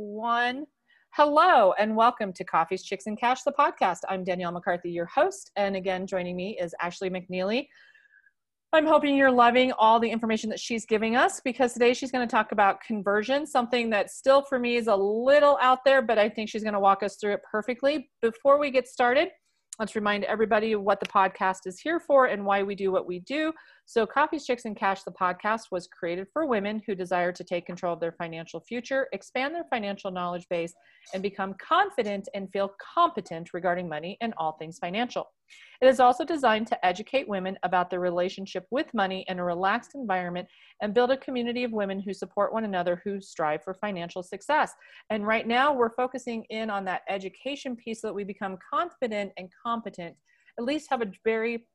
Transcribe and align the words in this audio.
one. 0.00 0.64
Hello 1.12 1.74
and 1.78 1.94
welcome 1.94 2.32
to 2.32 2.44
Coffees, 2.44 2.82
Chicks, 2.82 3.06
and 3.06 3.20
Cash, 3.20 3.42
the 3.42 3.52
podcast. 3.52 3.98
I'm 4.08 4.24
Danielle 4.24 4.52
McCarthy, 4.52 4.90
your 4.90 5.06
host. 5.06 5.50
And 5.56 5.76
again, 5.76 6.06
joining 6.06 6.36
me 6.36 6.58
is 6.58 6.74
Ashley 6.80 7.10
McNeely. 7.10 7.66
I'm 8.72 8.86
hoping 8.86 9.16
you're 9.16 9.30
loving 9.30 9.72
all 9.72 10.00
the 10.00 10.08
information 10.08 10.48
that 10.50 10.60
she's 10.60 10.86
giving 10.86 11.16
us 11.16 11.40
because 11.44 11.72
today 11.74 11.92
she's 11.92 12.12
going 12.12 12.26
to 12.26 12.30
talk 12.30 12.52
about 12.52 12.80
conversion, 12.80 13.46
something 13.46 13.90
that 13.90 14.10
still 14.10 14.42
for 14.42 14.58
me 14.58 14.76
is 14.76 14.86
a 14.86 14.94
little 14.94 15.58
out 15.60 15.80
there, 15.84 16.00
but 16.00 16.18
I 16.18 16.28
think 16.28 16.48
she's 16.48 16.62
going 16.62 16.74
to 16.74 16.80
walk 16.80 17.02
us 17.02 17.16
through 17.16 17.34
it 17.34 17.40
perfectly. 17.50 18.08
Before 18.22 18.58
we 18.58 18.70
get 18.70 18.88
started, 18.88 19.28
let's 19.80 19.96
remind 19.96 20.24
everybody 20.24 20.76
what 20.76 21.00
the 21.00 21.06
podcast 21.06 21.60
is 21.64 21.80
here 21.80 21.98
for 21.98 22.26
and 22.26 22.44
why 22.44 22.62
we 22.62 22.74
do 22.74 22.92
what 22.92 23.06
we 23.06 23.20
do. 23.20 23.50
So, 23.86 24.06
Coffees, 24.06 24.44
Chicks, 24.44 24.66
and 24.66 24.76
Cash, 24.76 25.02
the 25.04 25.10
podcast, 25.10 25.72
was 25.72 25.88
created 25.88 26.26
for 26.34 26.44
women 26.44 26.82
who 26.86 26.94
desire 26.94 27.32
to 27.32 27.42
take 27.42 27.64
control 27.64 27.94
of 27.94 28.00
their 28.00 28.12
financial 28.12 28.60
future, 28.60 29.08
expand 29.12 29.54
their 29.54 29.64
financial 29.70 30.10
knowledge 30.10 30.46
base, 30.50 30.74
and 31.14 31.22
become 31.22 31.54
confident 31.66 32.28
and 32.34 32.52
feel 32.52 32.74
competent 32.94 33.54
regarding 33.54 33.88
money 33.88 34.18
and 34.20 34.34
all 34.36 34.52
things 34.52 34.78
financial. 34.78 35.32
It 35.80 35.88
is 35.88 36.00
also 36.00 36.24
designed 36.24 36.66
to 36.68 36.86
educate 36.86 37.28
women 37.28 37.58
about 37.62 37.90
their 37.90 38.00
relationship 38.00 38.66
with 38.70 38.92
money 38.92 39.24
in 39.28 39.38
a 39.38 39.44
relaxed 39.44 39.92
environment 39.94 40.48
and 40.82 40.94
build 40.94 41.10
a 41.10 41.16
community 41.16 41.64
of 41.64 41.72
women 41.72 42.00
who 42.00 42.12
support 42.12 42.52
one 42.52 42.64
another 42.64 43.00
who 43.04 43.20
strive 43.20 43.62
for 43.62 43.74
financial 43.74 44.22
success. 44.22 44.72
And 45.08 45.26
right 45.26 45.46
now, 45.46 45.72
we're 45.72 45.94
focusing 45.94 46.44
in 46.50 46.70
on 46.70 46.84
that 46.84 47.02
education 47.08 47.76
piece 47.76 48.02
so 48.02 48.08
that 48.08 48.14
we 48.14 48.24
become 48.24 48.58
confident 48.68 49.32
and 49.36 49.48
competent, 49.64 50.16
at 50.58 50.64
least 50.64 50.90
have 50.90 51.02
a 51.02 51.10
very 51.24 51.66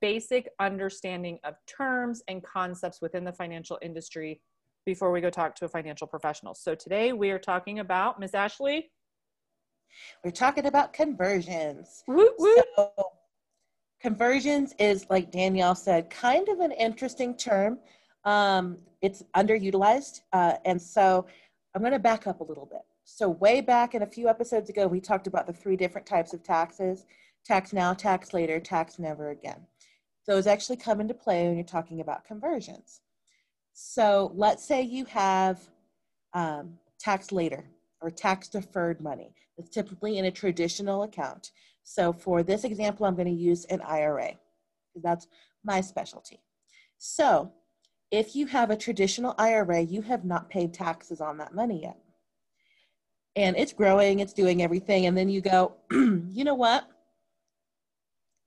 basic 0.00 0.48
understanding 0.60 1.38
of 1.44 1.54
terms 1.66 2.22
and 2.28 2.42
concepts 2.42 3.00
within 3.00 3.24
the 3.24 3.32
financial 3.32 3.78
industry 3.82 4.40
before 4.86 5.10
we 5.10 5.20
go 5.20 5.30
talk 5.30 5.54
to 5.56 5.64
a 5.64 5.68
financial 5.68 6.06
professional. 6.06 6.54
So 6.54 6.74
today 6.74 7.12
we 7.12 7.30
are 7.30 7.38
talking 7.38 7.78
about 7.78 8.20
Miss 8.20 8.34
Ashley. 8.34 8.90
We're 10.24 10.30
talking 10.30 10.66
about 10.66 10.92
conversions. 10.92 12.02
Woo, 12.06 12.30
woo. 12.38 12.56
So 12.76 12.92
conversions 14.00 14.74
is 14.78 15.06
like 15.10 15.30
Danielle 15.30 15.74
said, 15.74 16.10
kind 16.10 16.48
of 16.48 16.60
an 16.60 16.72
interesting 16.72 17.36
term. 17.36 17.78
Um, 18.24 18.78
it's 19.02 19.22
underutilized, 19.36 20.20
uh, 20.32 20.54
and 20.64 20.80
so 20.80 21.26
I'm 21.74 21.82
going 21.82 21.92
to 21.92 21.98
back 21.98 22.26
up 22.26 22.40
a 22.40 22.44
little 22.44 22.66
bit. 22.66 22.82
So 23.04 23.28
way 23.28 23.60
back 23.60 23.94
in 23.94 24.02
a 24.02 24.06
few 24.06 24.28
episodes 24.28 24.70
ago, 24.70 24.86
we 24.86 25.00
talked 25.00 25.26
about 25.26 25.46
the 25.46 25.52
three 25.52 25.76
different 25.76 26.06
types 26.06 26.32
of 26.32 26.42
taxes: 26.42 27.04
tax 27.44 27.72
now, 27.72 27.92
tax 27.92 28.32
later, 28.32 28.60
tax 28.60 28.98
never 28.98 29.30
again. 29.30 29.60
Those 30.26 30.46
actually 30.46 30.76
come 30.76 31.00
into 31.00 31.12
play 31.12 31.46
when 31.46 31.56
you're 31.56 31.64
talking 31.64 32.00
about 32.00 32.24
conversions. 32.24 33.02
So 33.74 34.32
let's 34.34 34.64
say 34.64 34.82
you 34.82 35.04
have 35.06 35.60
um, 36.32 36.78
tax 36.98 37.32
later 37.32 37.64
or 38.04 38.10
tax 38.10 38.48
deferred 38.48 39.00
money. 39.00 39.34
It's 39.56 39.70
typically 39.70 40.18
in 40.18 40.26
a 40.26 40.30
traditional 40.30 41.04
account. 41.04 41.52
So 41.82 42.12
for 42.12 42.42
this 42.42 42.64
example, 42.64 43.06
I'm 43.06 43.14
going 43.14 43.26
to 43.26 43.32
use 43.32 43.64
an 43.66 43.80
IRA 43.80 44.34
that's 45.02 45.26
my 45.64 45.80
specialty. 45.80 46.38
So 46.98 47.50
if 48.10 48.36
you 48.36 48.46
have 48.46 48.70
a 48.70 48.76
traditional 48.76 49.34
IRA, 49.38 49.80
you 49.80 50.02
have 50.02 50.24
not 50.24 50.50
paid 50.50 50.72
taxes 50.72 51.20
on 51.20 51.38
that 51.38 51.54
money 51.54 51.82
yet. 51.82 51.98
And 53.34 53.56
it's 53.56 53.72
growing, 53.72 54.20
it's 54.20 54.32
doing 54.32 54.62
everything. 54.62 55.06
And 55.06 55.16
then 55.16 55.28
you 55.28 55.40
go, 55.40 55.72
you 55.90 56.44
know 56.44 56.54
what? 56.54 56.88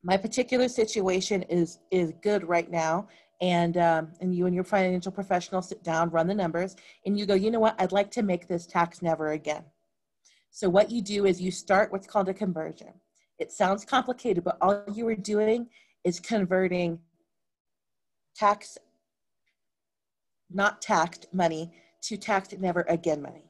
my 0.04 0.16
particular 0.18 0.70
situation 0.70 1.44
is 1.44 1.80
is 1.92 2.14
good 2.22 2.48
right 2.48 2.72
now 2.72 3.08
and 3.42 3.78
um, 3.78 4.12
and 4.20 4.34
you 4.34 4.46
and 4.46 4.56
your 4.56 4.64
financial 4.64 5.12
professional 5.12 5.62
sit 5.62 5.84
down 5.84 6.10
run 6.10 6.28
the 6.28 6.34
numbers 6.34 6.76
and 7.06 7.18
you 7.18 7.26
go 7.26 7.34
you 7.34 7.52
know 7.52 7.60
what? 7.60 7.76
I'd 7.80 7.92
like 7.92 8.12
to 8.12 8.24
make 8.24 8.48
this 8.48 8.66
tax 8.66 9.02
never 9.02 9.32
again. 9.32 9.64
So 10.50 10.70
what 10.70 10.90
you 10.90 11.02
do 11.02 11.26
is 11.26 11.40
you 11.42 11.52
start 11.52 11.92
what's 11.92 12.08
called 12.08 12.30
a 12.30 12.34
conversion. 12.34 12.94
It 13.40 13.52
sounds 13.52 13.86
complicated 13.86 14.44
but 14.44 14.58
all 14.62 14.84
you 14.94 15.08
are 15.08 15.16
doing 15.16 15.68
is 16.04 16.20
converting 16.20 17.00
tax 18.36 18.78
not 20.50 20.82
taxed 20.82 21.28
money 21.34 21.72
to 22.02 22.18
taxed 22.18 22.58
never 22.60 22.86
again 22.88 23.22
money. 23.22 23.44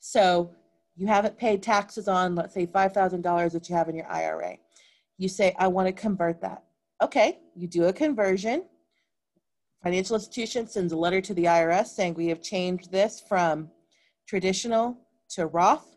So 0.00 0.50
you 0.96 1.06
haven't 1.06 1.38
paid 1.38 1.62
taxes 1.62 2.08
on 2.08 2.34
let's 2.34 2.54
say 2.54 2.66
$5000 2.66 3.52
that 3.52 3.68
you 3.68 3.76
have 3.76 3.88
in 3.88 3.94
your 3.94 4.06
ira 4.06 4.56
you 5.20 5.28
say, 5.28 5.54
I 5.58 5.68
want 5.68 5.86
to 5.86 5.92
convert 5.92 6.40
that. 6.40 6.64
Okay, 7.02 7.40
you 7.54 7.68
do 7.68 7.84
a 7.84 7.92
conversion. 7.92 8.64
Financial 9.82 10.14
institution 10.14 10.66
sends 10.66 10.92
a 10.92 10.96
letter 10.96 11.22
to 11.22 11.32
the 11.32 11.44
IRS 11.44 11.86
saying 11.86 12.14
we 12.14 12.26
have 12.26 12.42
changed 12.42 12.92
this 12.92 13.22
from 13.26 13.70
traditional 14.28 14.96
to 15.30 15.46
Roth, 15.46 15.96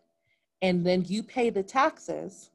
and 0.62 0.86
then 0.86 1.04
you 1.06 1.22
pay 1.22 1.50
the 1.50 1.64
taxes 1.64 2.52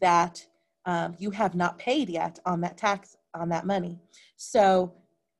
that 0.00 0.44
um, 0.84 1.14
you 1.18 1.30
have 1.30 1.54
not 1.54 1.78
paid 1.78 2.08
yet 2.08 2.40
on 2.44 2.60
that 2.62 2.76
tax 2.76 3.16
on 3.34 3.48
that 3.50 3.66
money. 3.66 4.00
So 4.36 4.92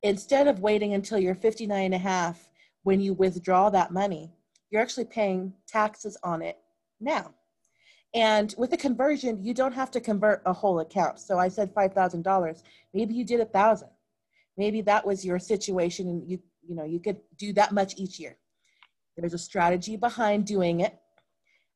instead 0.03 0.47
of 0.47 0.61
waiting 0.61 0.93
until 0.93 1.19
you're 1.19 1.35
59 1.35 1.85
and 1.85 1.93
a 1.93 1.97
half 1.97 2.49
when 2.83 3.01
you 3.01 3.13
withdraw 3.13 3.69
that 3.71 3.91
money, 3.91 4.31
you're 4.69 4.81
actually 4.81 5.05
paying 5.05 5.53
taxes 5.67 6.17
on 6.23 6.41
it 6.41 6.57
now. 7.01 7.33
And 8.13 8.55
with 8.57 8.71
a 8.73 8.77
conversion, 8.77 9.43
you 9.43 9.53
don't 9.53 9.73
have 9.73 9.91
to 9.91 9.99
convert 9.99 10.41
a 10.45 10.53
whole 10.53 10.79
account. 10.79 11.19
So 11.19 11.37
I 11.37 11.49
said 11.49 11.73
$5,000. 11.75 12.63
Maybe 12.93 13.13
you 13.13 13.25
did 13.25 13.39
a 13.39 13.45
thousand. 13.45 13.89
Maybe 14.59 14.81
that 14.81 15.07
was 15.07 15.23
your 15.23 15.39
situation 15.39 16.09
and 16.09 16.29
you, 16.29 16.37
you 16.67 16.75
know, 16.75 16.83
you 16.83 16.99
could 16.99 17.15
do 17.37 17.53
that 17.53 17.71
much 17.71 17.93
each 17.95 18.19
year. 18.19 18.37
There's 19.15 19.33
a 19.33 19.37
strategy 19.37 19.95
behind 19.95 20.45
doing 20.45 20.81
it. 20.81 20.99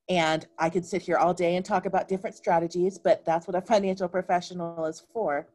And 0.09 0.45
I 0.59 0.69
could 0.69 0.85
sit 0.85 1.01
here 1.01 1.16
all 1.16 1.33
day 1.33 1.55
and 1.55 1.63
talk 1.66 1.85
about 1.85 2.09
different 2.09 2.35
strategies, 2.35 2.97
but 2.97 3.23
that's 3.23 3.47
what 3.47 3.55
a 3.55 3.61
financial 3.61 4.09
professional 4.09 4.85
is 4.85 5.01
for. 5.13 5.47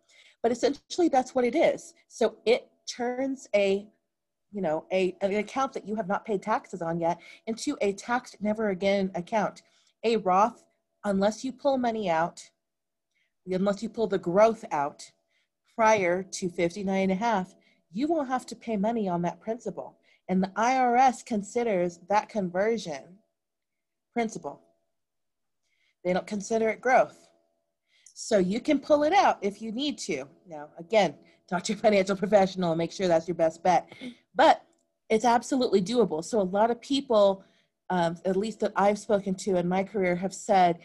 But 0.42 0.52
essentially 0.52 1.10
that's 1.10 1.34
what 1.34 1.44
it 1.44 1.54
is. 1.54 1.92
So 2.08 2.36
it 2.46 2.66
turns 2.88 3.46
a 3.54 3.86
you 4.50 4.62
know 4.62 4.86
a 4.90 5.14
an 5.20 5.34
account 5.34 5.74
that 5.74 5.86
you 5.86 5.94
have 5.96 6.08
not 6.08 6.24
paid 6.24 6.40
taxes 6.40 6.80
on 6.80 6.98
yet 6.98 7.18
into 7.46 7.76
a 7.82 7.92
taxed 7.92 8.38
never 8.40 8.70
again 8.70 9.10
account 9.14 9.60
a 10.02 10.16
roth 10.16 10.64
unless 11.04 11.44
you 11.44 11.52
pull 11.52 11.76
money 11.76 12.08
out, 12.08 12.40
unless 13.44 13.82
you 13.82 13.90
pull 13.90 14.06
the 14.06 14.18
growth 14.18 14.64
out 14.72 15.12
prior 15.78 16.24
to 16.24 16.48
59 16.48 17.02
and 17.02 17.12
a 17.12 17.14
half, 17.14 17.54
you 17.92 18.08
won't 18.08 18.26
have 18.26 18.44
to 18.46 18.56
pay 18.56 18.76
money 18.76 19.08
on 19.08 19.22
that 19.22 19.40
principal. 19.40 19.96
And 20.28 20.42
the 20.42 20.48
IRS 20.48 21.24
considers 21.24 22.00
that 22.08 22.28
conversion 22.28 23.04
principal. 24.12 24.60
They 26.04 26.12
don't 26.12 26.26
consider 26.26 26.68
it 26.68 26.80
growth. 26.80 27.28
So 28.12 28.38
you 28.38 28.60
can 28.60 28.80
pull 28.80 29.04
it 29.04 29.12
out 29.12 29.38
if 29.40 29.62
you 29.62 29.70
need 29.70 29.98
to. 29.98 30.24
Now, 30.48 30.70
again, 30.80 31.14
talk 31.48 31.62
to 31.62 31.74
your 31.74 31.80
financial 31.86 32.16
professional 32.16 32.72
and 32.72 32.78
make 32.78 32.90
sure 32.90 33.06
that's 33.06 33.28
your 33.28 33.36
best 33.36 33.62
bet. 33.62 33.88
But 34.34 34.62
it's 35.08 35.24
absolutely 35.24 35.80
doable. 35.80 36.24
So 36.24 36.40
a 36.40 36.42
lot 36.42 36.72
of 36.72 36.80
people 36.80 37.44
um, 37.90 38.16
at 38.24 38.36
least 38.36 38.58
that 38.60 38.72
I've 38.74 38.98
spoken 38.98 39.36
to 39.36 39.56
in 39.56 39.68
my 39.68 39.84
career, 39.84 40.16
have 40.16 40.34
said, 40.34 40.80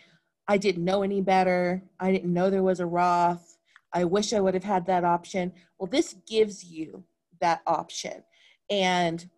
I 0.48 0.58
didn't 0.58 0.86
know 0.86 1.04
any 1.04 1.22
better. 1.22 1.84
I 2.00 2.12
didn't 2.12 2.34
know 2.34 2.50
there 2.50 2.64
was 2.64 2.80
a 2.80 2.86
Roth. 2.86 3.53
I 3.94 4.04
wish 4.06 4.34
I 4.34 4.40
would 4.40 4.54
have 4.54 4.64
had 4.64 4.86
that 4.88 5.04
option. 5.04 5.54
Well, 5.78 5.90
this 5.90 6.16
gives 6.28 6.64
you 6.64 7.04
that 7.42 7.62
option. 7.68 8.24
And 8.70 9.30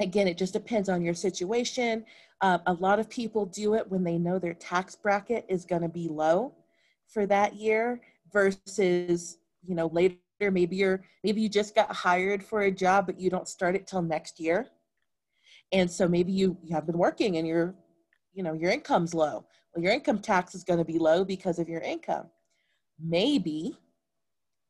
again, 0.00 0.28
it 0.28 0.38
just 0.38 0.52
depends 0.52 0.88
on 0.88 1.02
your 1.02 1.14
situation. 1.14 2.04
Um, 2.40 2.60
a 2.66 2.72
lot 2.72 2.98
of 2.98 3.10
people 3.10 3.46
do 3.46 3.74
it 3.74 3.90
when 3.90 4.04
they 4.04 4.18
know 4.18 4.38
their 4.38 4.54
tax 4.54 4.94
bracket 4.94 5.44
is 5.48 5.64
going 5.64 5.82
to 5.82 5.88
be 5.88 6.08
low 6.08 6.54
for 7.08 7.26
that 7.26 7.54
year 7.54 8.00
versus, 8.32 9.38
you 9.66 9.74
know, 9.74 9.88
later 9.88 10.16
maybe 10.48 10.76
you're 10.76 11.02
maybe 11.22 11.42
you 11.42 11.48
just 11.50 11.74
got 11.74 11.92
hired 11.92 12.42
for 12.42 12.62
a 12.62 12.70
job 12.70 13.04
but 13.04 13.20
you 13.20 13.28
don't 13.28 13.48
start 13.48 13.74
it 13.74 13.86
till 13.86 14.00
next 14.00 14.40
year 14.40 14.68
and 15.72 15.90
so 15.90 16.08
maybe 16.08 16.32
you, 16.32 16.56
you 16.62 16.74
have 16.74 16.86
been 16.86 16.96
working 16.96 17.36
and 17.36 17.46
your 17.46 17.74
you 18.32 18.42
know 18.42 18.54
your 18.54 18.70
income's 18.70 19.12
low 19.12 19.44
well 19.74 19.82
your 19.82 19.92
income 19.92 20.18
tax 20.18 20.54
is 20.54 20.64
going 20.64 20.78
to 20.78 20.84
be 20.84 20.98
low 20.98 21.24
because 21.24 21.58
of 21.58 21.68
your 21.68 21.82
income 21.82 22.26
maybe 23.02 23.76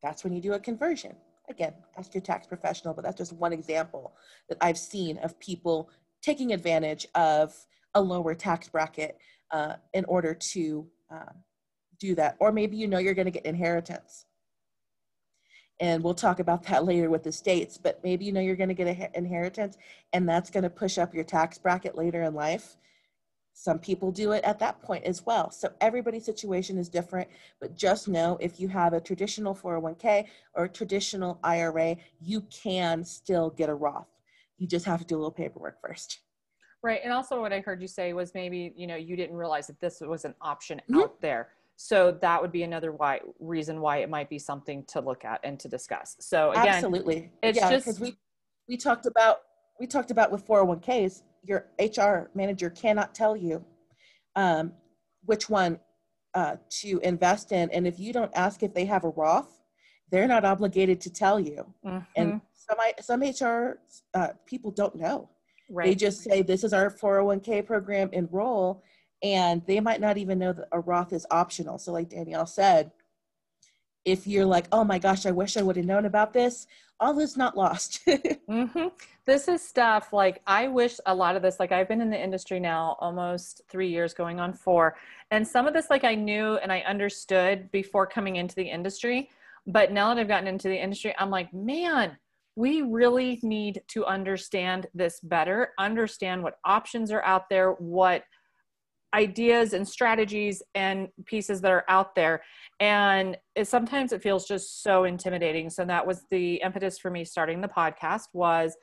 that's 0.02 0.24
when 0.24 0.32
you 0.32 0.40
do 0.40 0.54
a 0.54 0.58
conversion. 0.58 1.14
Again 1.48 1.74
ask 1.98 2.14
your 2.14 2.22
tax 2.22 2.46
professional 2.46 2.94
but 2.94 3.02
that's 3.02 3.16
just 3.16 3.32
one 3.32 3.52
example 3.52 4.12
that 4.48 4.56
i've 4.60 4.78
seen 4.78 5.18
of 5.18 5.36
people 5.40 5.90
taking 6.22 6.52
advantage 6.52 7.08
of 7.16 7.54
a 7.94 8.00
lower 8.00 8.34
tax 8.34 8.68
bracket 8.68 9.18
uh, 9.50 9.74
in 9.94 10.04
order 10.06 10.34
to 10.34 10.86
uh, 11.10 11.32
do 11.98 12.14
that. 12.14 12.36
Or 12.38 12.52
maybe 12.52 12.76
you 12.76 12.86
know 12.86 12.98
you're 12.98 13.14
going 13.14 13.26
to 13.26 13.32
get 13.32 13.44
inheritance. 13.44 14.26
And 15.80 16.04
we'll 16.04 16.14
talk 16.14 16.40
about 16.40 16.62
that 16.64 16.84
later 16.90 17.10
with 17.10 17.22
the 17.22 17.32
states 17.32 17.78
but 17.78 18.00
maybe 18.04 18.24
you 18.24 18.32
know 18.32 18.40
you're 18.40 18.56
going 18.56 18.68
to 18.68 18.74
get 18.74 18.86
an 18.86 19.08
inheritance 19.14 19.76
and 20.12 20.28
that's 20.28 20.50
going 20.50 20.62
to 20.62 20.70
push 20.70 20.98
up 20.98 21.14
your 21.14 21.24
tax 21.24 21.58
bracket 21.58 21.96
later 21.96 22.22
in 22.22 22.34
life 22.34 22.76
some 23.62 23.78
people 23.78 24.10
do 24.10 24.32
it 24.32 24.42
at 24.44 24.58
that 24.58 24.80
point 24.80 25.04
as 25.04 25.26
well 25.26 25.50
so 25.50 25.68
everybody's 25.80 26.24
situation 26.24 26.78
is 26.78 26.88
different 26.88 27.28
but 27.60 27.76
just 27.76 28.08
know 28.08 28.38
if 28.40 28.58
you 28.58 28.68
have 28.68 28.94
a 28.94 29.00
traditional 29.00 29.54
401k 29.54 30.26
or 30.54 30.64
a 30.64 30.68
traditional 30.68 31.38
ira 31.44 31.96
you 32.20 32.40
can 32.42 33.04
still 33.04 33.50
get 33.50 33.68
a 33.68 33.74
roth 33.74 34.08
you 34.56 34.66
just 34.66 34.86
have 34.86 35.00
to 35.00 35.06
do 35.06 35.14
a 35.14 35.18
little 35.18 35.30
paperwork 35.30 35.80
first 35.80 36.20
Right. 36.82 37.00
And 37.04 37.12
also 37.12 37.40
what 37.40 37.52
I 37.52 37.60
heard 37.60 37.82
you 37.82 37.88
say 37.88 38.12
was 38.14 38.32
maybe, 38.34 38.72
you 38.74 38.86
know, 38.86 38.96
you 38.96 39.14
didn't 39.14 39.36
realize 39.36 39.66
that 39.66 39.78
this 39.80 40.00
was 40.00 40.24
an 40.24 40.34
option 40.40 40.78
mm-hmm. 40.78 41.00
out 41.00 41.20
there. 41.20 41.48
So 41.76 42.12
that 42.20 42.40
would 42.40 42.52
be 42.52 42.62
another 42.62 42.92
why 42.92 43.20
reason 43.38 43.80
why 43.80 43.98
it 43.98 44.10
might 44.10 44.28
be 44.28 44.38
something 44.38 44.84
to 44.88 45.00
look 45.00 45.24
at 45.24 45.40
and 45.44 45.58
to 45.60 45.68
discuss. 45.68 46.16
So 46.20 46.52
again, 46.52 46.68
absolutely, 46.68 47.30
it's 47.42 47.58
yeah, 47.58 47.70
just 47.70 47.86
because 47.86 48.00
we 48.00 48.16
we 48.68 48.76
talked 48.76 49.06
about 49.06 49.38
we 49.78 49.86
talked 49.86 50.10
about 50.10 50.30
with 50.30 50.46
401ks, 50.46 51.22
your 51.42 51.66
HR 51.78 52.30
manager 52.34 52.70
cannot 52.70 53.14
tell 53.14 53.36
you 53.36 53.64
um, 54.36 54.72
which 55.24 55.48
one 55.48 55.78
uh, 56.34 56.56
to 56.68 57.00
invest 57.02 57.52
in, 57.52 57.70
and 57.70 57.86
if 57.86 57.98
you 57.98 58.12
don't 58.12 58.30
ask 58.34 58.62
if 58.62 58.72
they 58.72 58.84
have 58.84 59.04
a 59.04 59.08
Roth, 59.08 59.60
they're 60.10 60.28
not 60.28 60.44
obligated 60.44 61.00
to 61.02 61.10
tell 61.10 61.40
you. 61.40 61.66
Mm-hmm. 61.84 61.98
And 62.16 62.40
some 62.52 62.78
some 63.00 63.20
HR 63.22 63.80
uh, 64.14 64.28
people 64.46 64.70
don't 64.70 64.94
know. 64.94 65.28
Right. 65.68 65.86
They 65.86 65.94
just 65.94 66.22
say 66.22 66.42
this 66.42 66.64
is 66.64 66.72
our 66.72 66.90
401k 66.90 67.64
program, 67.66 68.10
enroll, 68.12 68.82
and 69.22 69.62
they 69.66 69.80
might 69.80 70.00
not 70.00 70.18
even 70.18 70.38
know 70.38 70.52
that 70.52 70.68
a 70.72 70.80
Roth 70.80 71.12
is 71.12 71.26
optional. 71.30 71.78
So, 71.78 71.92
like 71.92 72.08
Danielle 72.08 72.46
said, 72.46 72.90
if 74.04 74.26
you're 74.26 74.46
like, 74.46 74.66
oh 74.72 74.84
my 74.84 74.98
gosh, 74.98 75.26
I 75.26 75.30
wish 75.30 75.56
I 75.56 75.62
would 75.62 75.76
have 75.76 75.86
known 75.86 76.06
about 76.06 76.32
this, 76.32 76.66
all 76.98 77.18
is 77.18 77.36
not 77.36 77.56
lost. 77.56 78.00
mm-hmm. 78.08 78.88
This 79.26 79.48
is 79.48 79.66
stuff 79.66 80.12
like 80.12 80.42
I 80.46 80.68
wish 80.68 80.98
a 81.06 81.14
lot 81.14 81.36
of 81.36 81.42
this, 81.42 81.58
like 81.58 81.72
I've 81.72 81.88
been 81.88 82.00
in 82.00 82.10
the 82.10 82.22
industry 82.22 82.60
now 82.60 82.96
almost 83.00 83.62
three 83.68 83.88
years, 83.88 84.12
going 84.12 84.40
on 84.40 84.52
four. 84.52 84.96
And 85.30 85.46
some 85.46 85.66
of 85.66 85.74
this, 85.74 85.88
like 85.90 86.04
I 86.04 86.14
knew 86.14 86.56
and 86.56 86.72
I 86.72 86.80
understood 86.80 87.70
before 87.70 88.06
coming 88.06 88.36
into 88.36 88.54
the 88.54 88.68
industry. 88.68 89.30
But 89.66 89.92
now 89.92 90.12
that 90.12 90.20
I've 90.20 90.28
gotten 90.28 90.48
into 90.48 90.68
the 90.68 90.82
industry, 90.82 91.14
I'm 91.18 91.30
like, 91.30 91.52
man, 91.52 92.16
we 92.56 92.82
really 92.82 93.38
need 93.42 93.82
to 93.88 94.04
understand 94.04 94.86
this 94.94 95.20
better, 95.20 95.70
understand 95.78 96.42
what 96.42 96.58
options 96.64 97.12
are 97.12 97.22
out 97.24 97.48
there, 97.48 97.72
what 97.72 98.24
ideas 99.14 99.72
and 99.72 99.86
strategies 99.86 100.62
and 100.74 101.08
pieces 101.26 101.60
that 101.60 101.72
are 101.72 101.84
out 101.88 102.14
there. 102.14 102.42
And 102.78 103.36
it, 103.54 103.68
sometimes 103.68 104.12
it 104.12 104.22
feels 104.22 104.46
just 104.46 104.82
so 104.82 105.04
intimidating. 105.04 105.70
So 105.70 105.84
that 105.84 106.06
was 106.06 106.24
the 106.30 106.56
impetus 106.56 106.98
for 106.98 107.10
me 107.10 107.24
starting 107.24 107.60
the 107.60 107.68
podcast 107.68 108.28
was 108.32 108.76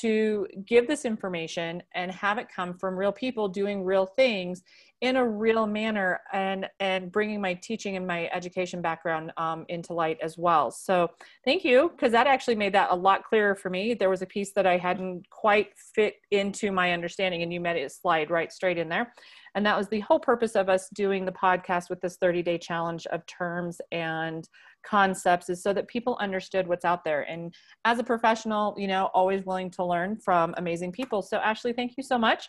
to 0.00 0.46
give 0.66 0.86
this 0.86 1.04
information 1.04 1.82
and 1.94 2.10
have 2.10 2.38
it 2.38 2.48
come 2.54 2.74
from 2.74 2.96
real 2.96 3.12
people 3.12 3.48
doing 3.48 3.84
real 3.84 4.06
things 4.06 4.62
in 5.02 5.16
a 5.16 5.28
real 5.28 5.66
manner 5.66 6.20
and 6.32 6.66
and 6.80 7.12
bringing 7.12 7.40
my 7.40 7.52
teaching 7.54 7.96
and 7.96 8.06
my 8.06 8.30
education 8.32 8.80
background 8.80 9.30
um, 9.36 9.66
into 9.68 9.92
light 9.92 10.18
as 10.22 10.38
well. 10.38 10.70
So 10.70 11.10
thank 11.44 11.64
you 11.64 11.90
because 11.90 12.12
that 12.12 12.26
actually 12.26 12.54
made 12.54 12.72
that 12.74 12.90
a 12.90 12.94
lot 12.94 13.24
clearer 13.24 13.54
for 13.54 13.68
me. 13.68 13.92
There 13.92 14.08
was 14.08 14.22
a 14.22 14.26
piece 14.26 14.52
that 14.52 14.66
i 14.66 14.78
hadn't 14.78 15.28
quite 15.28 15.68
fit 15.94 16.14
into 16.30 16.72
my 16.72 16.92
understanding 16.92 17.42
and 17.42 17.52
you 17.52 17.60
made 17.60 17.76
it 17.76 17.92
slide 17.92 18.30
right 18.30 18.50
straight 18.50 18.78
in 18.78 18.88
there. 18.88 19.12
And 19.54 19.64
that 19.66 19.76
was 19.76 19.88
the 19.88 20.00
whole 20.00 20.20
purpose 20.20 20.54
of 20.54 20.68
us 20.68 20.88
doing 20.94 21.24
the 21.24 21.32
podcast 21.32 21.90
with 21.90 22.00
this 22.00 22.16
30 22.16 22.42
day 22.42 22.58
challenge 22.58 23.06
of 23.08 23.24
terms 23.26 23.80
and 23.92 24.48
concepts 24.86 25.50
is 25.50 25.62
so 25.62 25.72
that 25.72 25.88
people 25.88 26.16
understood 26.20 26.66
what's 26.66 26.84
out 26.84 27.04
there. 27.04 27.22
And 27.22 27.54
as 27.84 27.98
a 27.98 28.04
professional, 28.04 28.74
you 28.78 28.86
know, 28.86 29.10
always 29.14 29.44
willing 29.44 29.70
to 29.72 29.84
learn 29.84 30.16
from 30.16 30.54
amazing 30.56 30.92
people. 30.92 31.22
So, 31.22 31.38
Ashley, 31.38 31.72
thank 31.72 31.94
you 31.96 32.02
so 32.02 32.18
much. 32.18 32.46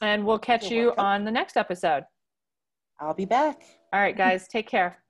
And 0.00 0.24
we'll 0.24 0.38
catch 0.38 0.70
You're 0.70 0.80
you 0.80 0.86
welcome. 0.88 1.04
on 1.04 1.24
the 1.24 1.30
next 1.30 1.56
episode. 1.56 2.04
I'll 3.00 3.14
be 3.14 3.26
back. 3.26 3.62
All 3.92 4.00
right, 4.00 4.16
guys, 4.16 4.46
take 4.48 4.68
care. 4.68 5.02